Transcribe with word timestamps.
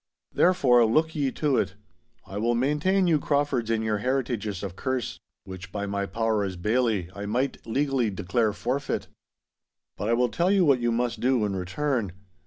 Therefore, 0.33 0.83
look 0.83 1.13
ye 1.13 1.29
to 1.33 1.57
it. 1.57 1.75
I 2.25 2.39
will 2.39 2.55
maintain 2.55 3.05
you 3.05 3.19
Craufords 3.19 3.69
in 3.69 3.83
your 3.83 3.99
heritages 3.99 4.63
of 4.63 4.75
Kerse—which 4.75 5.71
by 5.71 5.85
my 5.85 6.07
power 6.07 6.43
as 6.43 6.55
Bailzie, 6.57 7.11
I 7.13 7.27
might 7.27 7.63
legally 7.67 8.09
declare 8.09 8.51
forfeit. 8.51 9.09
'But 9.95 10.09
I 10.09 10.13
will 10.13 10.29
tell 10.29 10.49
you 10.49 10.65
what 10.65 10.81
ye 10.81 10.89
must 10.89 11.19
do 11.19 11.45
in 11.45 11.55
return. 11.55 12.13